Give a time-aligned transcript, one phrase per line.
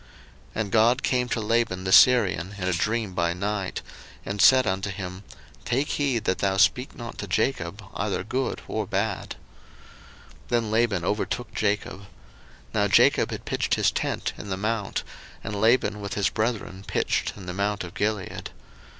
[0.01, 0.09] 01:031:024
[0.63, 3.83] And God came to Laban the Syrian in a dream by night,
[4.25, 5.23] and said unto him,
[5.63, 9.35] Take heed that thou speak not to Jacob either good or bad.
[10.49, 12.05] 01:031:025 Then Laban overtook Jacob.
[12.73, 15.03] Now Jacob had pitched his tent in the mount:
[15.43, 18.49] and Laban with his brethren pitched in the mount of Gilead.